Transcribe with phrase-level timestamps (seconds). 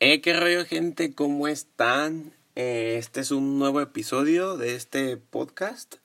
[0.00, 2.32] Eh, qué rollo gente, ¿cómo están?
[2.54, 5.96] Eh, este es un nuevo episodio de este podcast.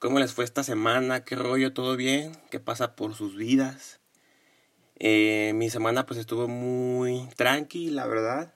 [0.00, 1.24] ¿Cómo les fue esta semana?
[1.24, 1.74] ¿Qué rollo?
[1.74, 2.32] ¿Todo bien?
[2.50, 4.00] ¿Qué pasa por sus vidas?
[4.98, 8.54] Eh, mi semana pues estuvo muy tranqui, la verdad.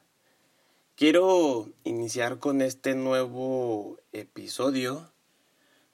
[0.97, 5.13] Quiero iniciar con este nuevo episodio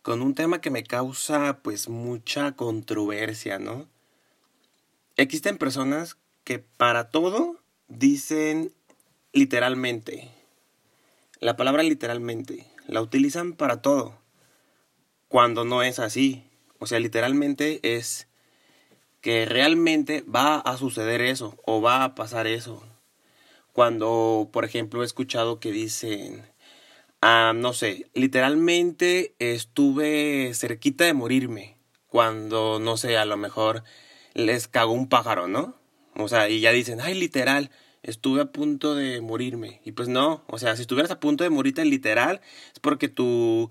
[0.03, 3.89] con un tema que me causa pues mucha controversia, ¿no?
[5.17, 7.59] Existen personas que para todo
[7.89, 8.73] dicen
[9.35, 10.31] literalmente.
[11.41, 14.17] La palabra literalmente la utilizan para todo.
[15.29, 16.45] Cuando no es así.
[16.79, 18.29] O sea, literalmente es
[19.21, 22.85] que realmente va a suceder eso o va a pasar eso.
[23.73, 26.47] Cuando, por ejemplo, he escuchado que dicen,
[27.21, 31.77] ah, no sé, literalmente estuve cerquita de morirme.
[32.07, 33.83] Cuando, no sé, a lo mejor
[34.35, 35.75] les cagó un pájaro, ¿no?
[36.17, 37.71] O sea, y ya dicen, ay, literal,
[38.05, 39.81] estuve a punto de morirme.
[39.85, 42.41] Y pues no, o sea, si estuvieras a punto de morirte literal,
[42.73, 43.71] es porque tu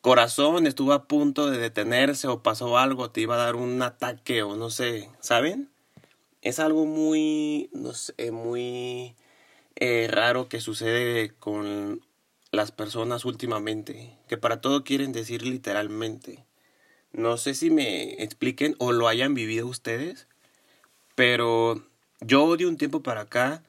[0.00, 4.42] corazón estuvo a punto de detenerse o pasó algo, te iba a dar un ataque
[4.42, 5.68] o no sé, ¿saben?
[6.42, 9.14] Es algo muy, no sé, muy
[9.76, 12.00] eh, raro que sucede con
[12.50, 16.44] las personas últimamente, que para todo quieren decir literalmente.
[17.12, 20.26] No sé si me expliquen o lo hayan vivido ustedes,
[21.14, 21.84] pero
[22.20, 23.62] yo de un tiempo para acá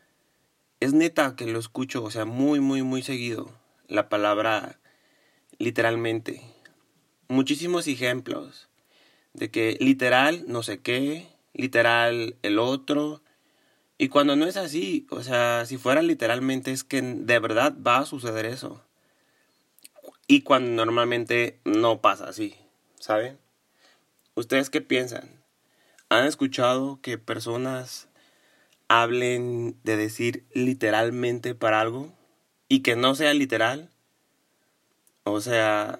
[0.84, 3.52] es neta que lo escucho, o sea, muy, muy, muy seguido.
[3.88, 4.80] La palabra
[5.58, 6.42] literalmente.
[7.28, 8.70] Muchísimos ejemplos
[9.34, 13.22] de que literal no sé qué, literal el otro.
[13.98, 18.00] Y cuando no es así, o sea, si fuera literalmente es que de verdad va
[18.00, 18.84] a suceder eso.
[20.28, 22.56] Y cuando normalmente no pasa así,
[23.00, 23.38] ¿saben?
[24.36, 25.44] ¿Ustedes qué piensan?
[26.10, 28.08] ¿Han escuchado que personas
[29.02, 32.14] hablen de decir literalmente para algo
[32.68, 33.90] y que no sea literal.
[35.24, 36.00] O sea,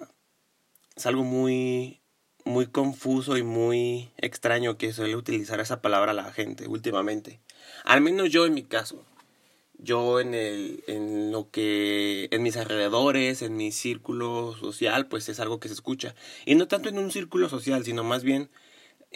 [0.96, 2.00] es algo muy
[2.44, 7.40] muy confuso y muy extraño que suele utilizar esa palabra la gente últimamente.
[7.84, 9.04] Al menos yo en mi caso.
[9.78, 15.40] Yo en el en lo que en mis alrededores, en mi círculo social, pues es
[15.40, 16.14] algo que se escucha.
[16.46, 18.50] Y no tanto en un círculo social, sino más bien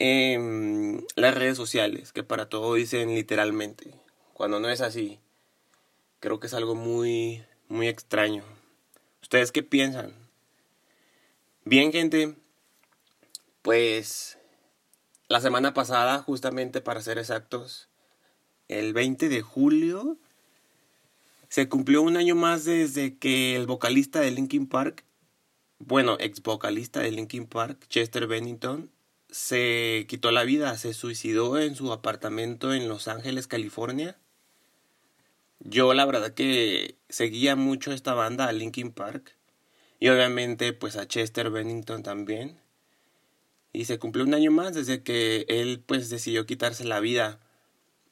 [0.01, 3.93] en las redes sociales, que para todo dicen literalmente,
[4.33, 5.19] cuando no es así.
[6.21, 8.45] Creo que es algo muy, muy extraño.
[9.23, 10.15] ¿Ustedes qué piensan?
[11.65, 12.37] Bien, gente,
[13.63, 14.39] pues
[15.27, 17.89] la semana pasada, justamente para ser exactos,
[18.69, 20.17] el 20 de julio,
[21.49, 25.05] se cumplió un año más desde que el vocalista de Linkin Park,
[25.81, 28.91] bueno, ex vocalista de Linkin Park, Chester Bennington,
[29.31, 34.17] se quitó la vida, se suicidó en su apartamento en Los Ángeles, California.
[35.61, 39.37] Yo la verdad que seguía mucho esta banda, a Linkin Park,
[40.01, 42.59] y obviamente pues a Chester Bennington también.
[43.73, 47.41] Y se cumplió un año más desde que él pues decidió quitarse la vida.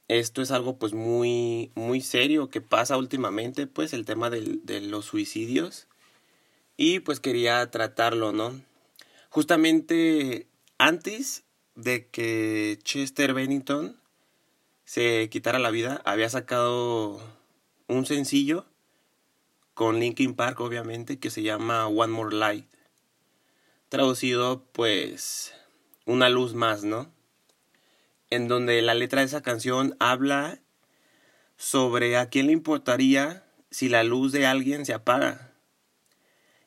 [0.09, 4.81] Esto es algo pues muy muy serio que pasa últimamente, pues el tema de, de
[4.81, 5.87] los suicidios.
[6.77, 8.61] Y pues quería tratarlo, ¿no?
[9.31, 10.47] Justamente
[10.79, 11.45] antes
[11.75, 14.01] de que Chester Bennington
[14.85, 17.21] se quitara la vida, había sacado
[17.89, 18.67] un sencillo
[19.75, 22.67] con Linkin Park, obviamente, que se llama One More Light.
[23.89, 25.53] Traducido, pues,
[26.07, 27.13] una luz más, ¿no?
[28.31, 30.61] En donde la letra de esa canción habla
[31.57, 35.46] sobre a quién le importaría si la luz de alguien se apaga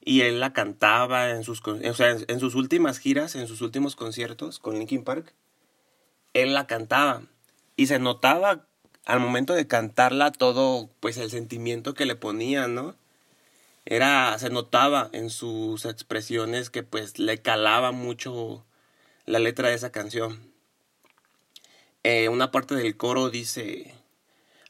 [0.10, 3.96] y él la cantaba en sus, o sea, en sus últimas giras, en sus últimos
[3.96, 5.36] conciertos con Linkin Park,
[6.34, 7.22] él la cantaba
[7.76, 8.66] y se notaba
[9.06, 12.96] al momento de cantarla todo pues el sentimiento que le ponía, ¿no?
[13.86, 18.66] Era se notaba en sus expresiones que pues le calaba mucho
[19.28, 20.40] la letra de esa canción.
[22.02, 23.94] Eh, una parte del coro dice,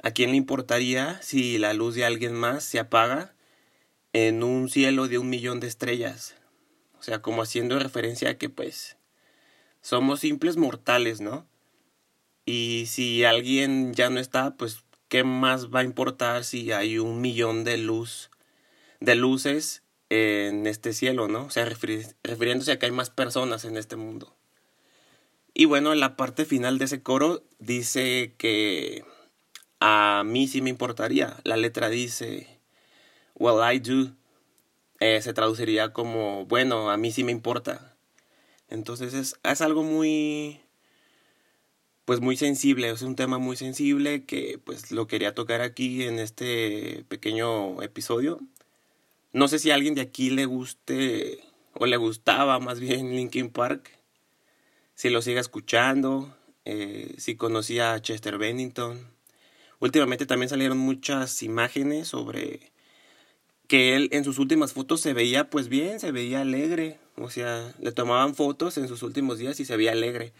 [0.03, 3.35] ¿a quién le importaría si la luz de alguien más se apaga?
[4.13, 6.35] En un cielo de un millón de estrellas.
[6.99, 8.97] O sea, como haciendo referencia a que pues
[9.81, 11.47] somos simples mortales, ¿no?
[12.45, 17.21] Y si alguien ya no está, pues ¿qué más va a importar si hay un
[17.21, 18.29] millón de luz
[18.99, 21.45] de luces en este cielo, ¿no?
[21.45, 24.35] O sea, refiriéndose a que hay más personas en este mundo.
[25.53, 29.03] Y bueno, en la parte final de ese coro dice que
[29.79, 31.37] a mí sí me importaría.
[31.43, 32.58] La letra dice
[33.39, 34.11] Well, I do.
[34.99, 37.95] Eh, se traduciría como, bueno, a mí sí me importa.
[38.67, 40.59] Entonces es, es algo muy,
[42.03, 46.19] pues muy sensible, es un tema muy sensible que pues lo quería tocar aquí en
[46.19, 48.41] este pequeño episodio.
[49.31, 51.39] No sé si a alguien de aquí le guste
[51.75, 53.89] o le gustaba más bien Linkin Park,
[54.95, 59.07] si lo sigue escuchando, eh, si conocía a Chester Bennington.
[59.79, 62.71] Últimamente también salieron muchas imágenes sobre
[63.69, 67.75] que él en sus últimas fotos se veía pues bien, se veía alegre, o sea,
[67.79, 70.33] le tomaban fotos en sus últimos días y se veía alegre.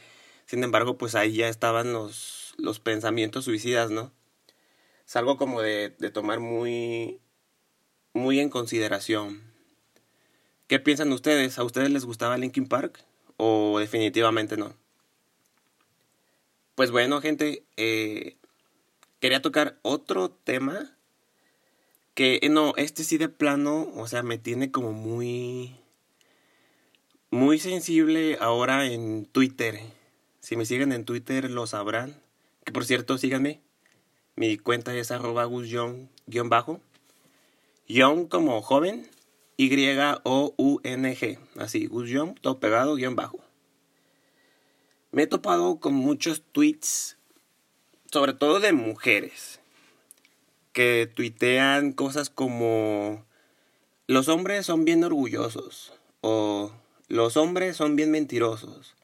[0.48, 4.12] Sin embargo, pues ahí ya estaban los, los pensamientos suicidas, ¿no?
[5.06, 7.20] Es algo como de, de tomar muy,
[8.14, 9.44] muy en consideración.
[10.68, 11.60] ¿Qué piensan ustedes?
[11.60, 13.00] ¿A ustedes les gustaba Linkin Park?
[13.38, 14.76] ¿O definitivamente no?
[16.74, 18.38] Pues bueno, gente, eh,
[19.20, 20.96] quería tocar otro tema
[22.14, 25.76] que eh, no, este sí de plano, o sea, me tiene como muy
[27.32, 29.80] muy sensible ahora en Twitter.
[30.40, 32.22] Si me siguen en Twitter lo sabrán.
[32.66, 33.62] Que por cierto, síganme.
[34.36, 36.82] Mi cuenta es arroba bajo
[37.88, 39.08] Young como joven.
[39.58, 41.40] Y-O-U-N-G.
[41.58, 42.10] Así, Gus
[42.42, 43.40] todo pegado, guion bajo.
[45.12, 47.18] Me he topado con muchos tweets,
[48.12, 49.59] sobre todo de mujeres
[50.80, 53.26] que tuitean cosas como
[54.08, 55.92] los hombres son bien orgullosos
[56.22, 56.72] o
[57.10, 58.96] los hombres son bien mentirosos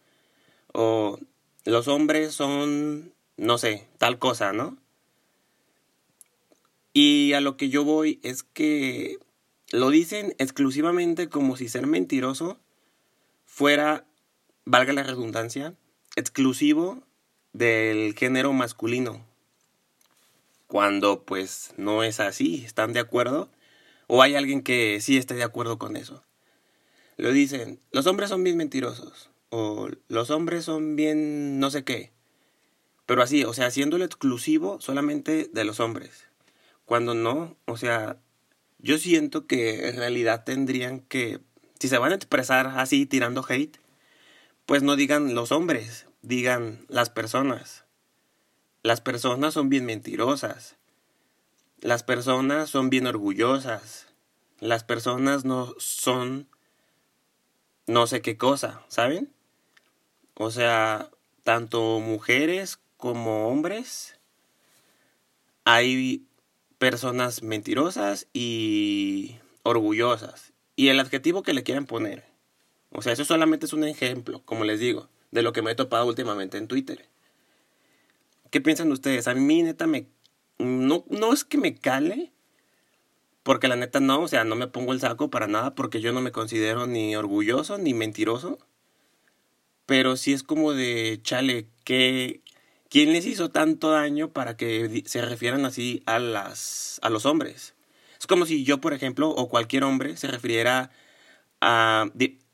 [0.71, 1.19] o
[1.65, 4.77] los hombres son, no sé, tal cosa, ¿no?
[6.93, 9.17] Y a lo que yo voy es que
[9.69, 12.57] lo dicen exclusivamente como si ser mentiroso
[13.43, 14.05] fuera,
[14.63, 15.75] valga la redundancia,
[16.15, 17.03] exclusivo
[17.51, 19.25] del género masculino
[20.67, 23.49] cuando pues no es así, ¿están de acuerdo?
[24.07, 26.23] ¿O hay alguien que sí esté de acuerdo con eso?
[27.17, 32.11] Lo dicen, los hombres son bien mentirosos, o los hombres son bien no sé qué,
[33.05, 36.25] pero así, o sea, haciéndolo exclusivo solamente de los hombres,
[36.85, 38.17] cuando no, o sea,
[38.79, 41.39] yo siento que en realidad tendrían que,
[41.79, 43.77] si se van a expresar así tirando hate,
[44.65, 47.84] pues no digan los hombres, digan las personas.
[48.85, 50.75] Las personas son bien mentirosas.
[51.81, 54.05] Las personas son bien orgullosas.
[54.59, 56.47] Las personas no son
[57.87, 59.33] no sé qué cosa, ¿saben?
[60.35, 61.09] O sea,
[61.41, 64.19] tanto mujeres como hombres
[65.63, 66.27] hay
[66.77, 70.53] personas mentirosas y orgullosas.
[70.75, 72.23] Y el adjetivo que le quieran poner.
[72.91, 75.75] O sea, eso solamente es un ejemplo, como les digo, de lo que me he
[75.75, 77.09] topado últimamente en Twitter.
[78.55, 79.27] ¿Qué piensan ustedes?
[79.27, 80.07] A mí neta me...
[80.59, 82.31] No, no es que me cale,
[83.43, 86.13] porque la neta no, o sea, no me pongo el saco para nada porque yo
[86.13, 88.57] no me considero ni orgulloso ni mentiroso.
[89.85, 92.39] Pero sí es como de, chale, que
[92.87, 97.75] ¿quién les hizo tanto daño para que se refieran así a las a los hombres?
[98.17, 100.91] Es como si yo, por ejemplo, o cualquier hombre se refiriera
[101.59, 102.05] a,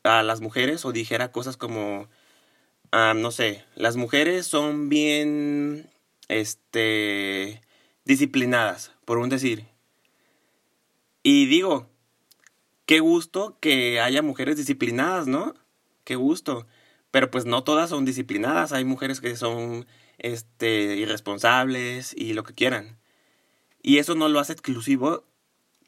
[0.04, 2.10] a las mujeres o dijera cosas como
[2.92, 5.90] Ah, no sé, las mujeres son bien,
[6.28, 7.62] este,
[8.04, 9.66] disciplinadas, por un decir.
[11.24, 11.88] Y digo,
[12.86, 15.54] qué gusto que haya mujeres disciplinadas, ¿no?
[16.04, 16.68] Qué gusto.
[17.12, 22.54] Pero pues no todas son disciplinadas, hay mujeres que son, este, irresponsables y lo que
[22.54, 22.98] quieran.
[23.82, 25.26] Y eso no lo hace exclusivo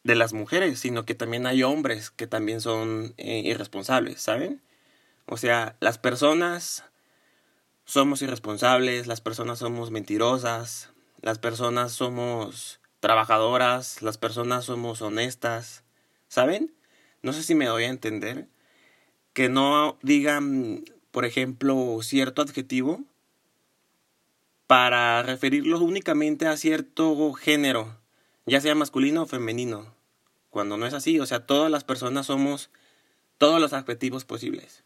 [0.04, 4.62] de las mujeres, sino que también hay hombres que también son eh, irresponsables, ¿saben?
[5.26, 6.86] O sea, las personas
[7.86, 15.84] somos irresponsables, las personas somos mentirosas, las personas somos trabajadoras, las personas somos honestas,
[16.28, 16.74] ¿saben?
[17.22, 18.48] No sé si me doy a entender.
[19.34, 23.04] Que no digan, por ejemplo, cierto adjetivo
[24.68, 27.98] para referirlo únicamente a cierto género,
[28.46, 29.94] ya sea masculino o femenino.
[30.50, 32.70] Cuando no es así, o sea, todas las personas somos
[33.38, 34.84] todos los adjetivos posibles.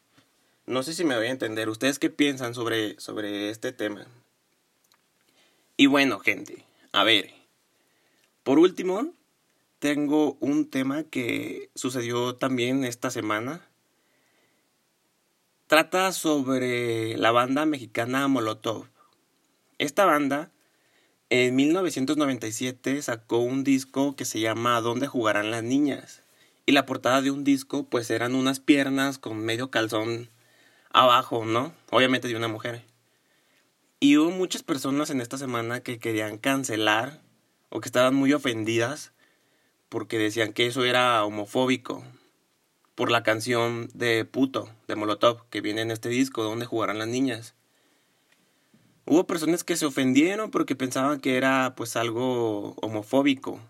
[0.68, 1.70] No sé si me voy a entender.
[1.70, 4.06] ¿Ustedes qué piensan sobre, sobre este tema?
[5.78, 7.34] Y bueno, gente, a ver.
[8.44, 9.14] Por último,
[9.80, 13.66] tengo un tema que sucedió también esta semana.
[15.68, 18.88] Trata sobre la banda mexicana Molotov.
[19.78, 20.52] Esta banda
[21.30, 26.24] en 1997 sacó un disco que se llama ¿Dónde jugarán las niñas?
[26.66, 30.30] Y la portada de un disco pues eran unas piernas con medio calzón
[31.02, 31.74] abajo, ¿no?
[31.92, 32.84] Obviamente de una mujer.
[34.00, 37.22] Y hubo muchas personas en esta semana que querían cancelar
[37.70, 39.12] o que estaban muy ofendidas
[39.90, 42.04] porque decían que eso era homofóbico
[42.96, 47.08] por la canción de Puto de Molotov que viene en este disco donde jugarán las
[47.08, 47.56] niñas.
[49.06, 53.62] Hubo personas que se ofendieron porque pensaban que era pues algo homofóbico.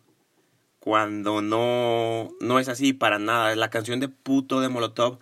[0.79, 3.55] Cuando no, no es así para nada.
[3.55, 5.19] La canción de puto de Molotov,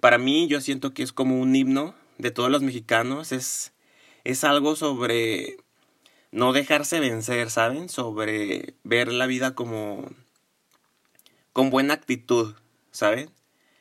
[0.00, 3.32] para mí yo siento que es como un himno de todos los mexicanos.
[3.32, 3.72] Es,
[4.24, 5.58] es algo sobre
[6.32, 7.88] no dejarse vencer, ¿saben?
[7.88, 10.10] Sobre ver la vida como
[11.52, 12.54] con buena actitud,
[12.90, 13.30] ¿saben?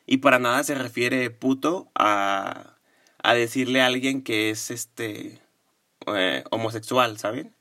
[0.05, 2.77] Y para nada se refiere puto a,
[3.21, 5.39] a decirle a alguien que es este
[6.07, 7.53] eh, homosexual, ¿saben?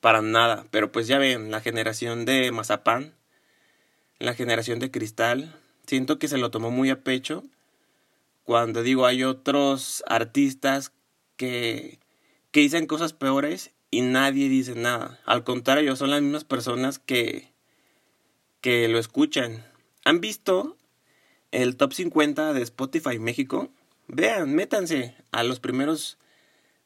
[0.00, 0.66] Para nada.
[0.70, 3.14] Pero pues ya ven, la generación de Mazapán,
[4.18, 5.54] la generación de Cristal,
[5.86, 7.44] siento que se lo tomó muy a pecho.
[8.46, 10.92] Cuando digo, hay otros artistas
[11.36, 11.98] que,
[12.50, 15.20] que dicen cosas peores y nadie dice nada.
[15.26, 17.52] Al contrario, son las mismas personas que,
[18.62, 19.66] que lo escuchan.
[20.06, 20.78] ¿Han visto
[21.50, 23.68] el top 50 de Spotify México?
[24.08, 26.16] Vean, métanse a los primeros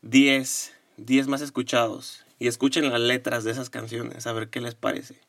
[0.02, 4.74] 10 10 más escuchados y escuchen las letras de esas canciones, a ver qué les
[4.74, 5.20] parece.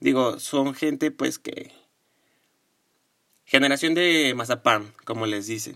[0.00, 1.72] Digo, son gente pues que...
[3.50, 5.74] Generación de Mazapán, como les dicen.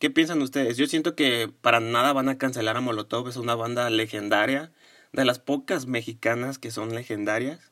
[0.00, 0.76] ¿Qué piensan ustedes?
[0.76, 4.72] Yo siento que para nada van a cancelar a Molotov, es una banda legendaria,
[5.12, 7.70] de las pocas mexicanas que son legendarias.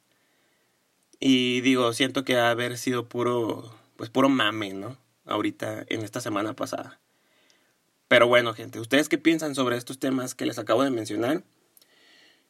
[1.18, 4.98] Y digo, siento que ha haber sido puro, pues puro mame, ¿no?
[5.24, 7.00] Ahorita, en esta semana pasada.
[8.06, 11.42] Pero bueno, gente, ¿ustedes qué piensan sobre estos temas que les acabo de mencionar?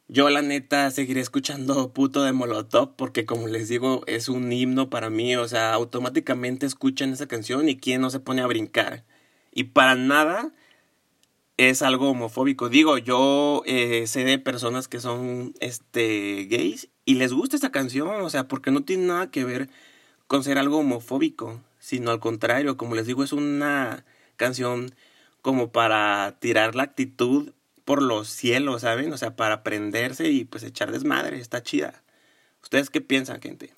[0.07, 4.89] Yo la neta seguiré escuchando puto de Molotov porque como les digo es un himno
[4.89, 9.03] para mí, o sea, automáticamente escuchan esa canción y quién no se pone a brincar.
[9.51, 10.53] Y para nada
[11.57, 12.69] es algo homofóbico.
[12.69, 18.09] Digo, yo eh, sé de personas que son este gays y les gusta esta canción,
[18.21, 19.69] o sea, porque no tiene nada que ver
[20.27, 24.05] con ser algo homofóbico, sino al contrario, como les digo, es una
[24.37, 24.93] canción
[25.41, 27.53] como para tirar la actitud
[27.85, 29.13] por los cielos, ¿saben?
[29.13, 32.03] O sea, para prenderse y pues echar desmadre, está chida.
[32.61, 33.73] ¿Ustedes qué piensan, gente?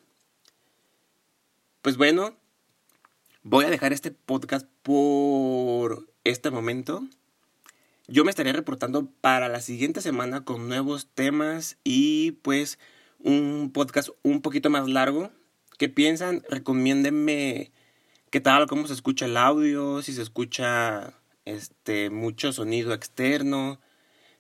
[1.82, 2.36] Pues bueno,
[3.44, 7.04] voy a dejar este podcast por este momento.
[8.08, 12.80] Yo me estaré reportando para la siguiente semana con nuevos temas y pues
[13.20, 15.32] un podcast un poquito más largo.
[15.78, 16.44] ¿Qué piensan?
[16.50, 17.72] Recomiéndenme
[18.30, 23.82] qué tal, cómo se escucha el audio, si se escucha este, mucho sonido externo.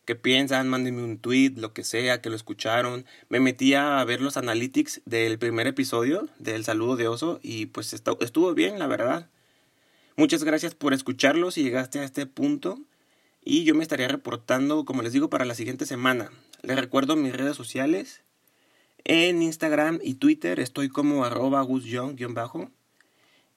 [0.08, 0.70] ¿Qué piensan?
[0.70, 3.06] Mándenme un tweet, lo que sea, que lo escucharon.
[3.28, 7.92] Me metí a ver los analytics del primer episodio del saludo de oso y pues
[7.92, 9.30] estuvo bien, la verdad.
[10.16, 12.80] Muchas gracias por escucharlos si llegaste a este punto.
[13.44, 16.32] Y yo me estaría reportando, como les digo, para la siguiente semana.
[16.62, 18.24] Les recuerdo mis redes sociales.
[19.04, 22.72] En Instagram y Twitter estoy como arroba bajo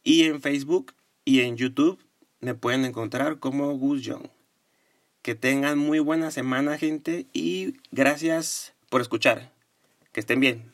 [0.03, 2.05] Y en Facebook y en YouTube
[2.41, 4.40] me pueden encontrar como Gus Young.
[5.23, 9.53] Que tengan muy buena semana, gente, y gracias por escuchar.
[10.13, 10.73] Que estén bien.